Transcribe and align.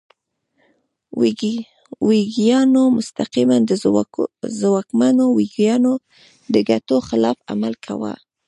ویګیانو 2.09 2.83
مستقیماً 2.97 3.57
د 3.69 3.71
ځواکمنو 4.61 5.25
ویګیانو 5.37 5.93
د 6.53 6.55
ګټو 6.69 6.97
خلاف 7.09 7.37
عمل 7.51 7.73
کاوه. 7.85 8.13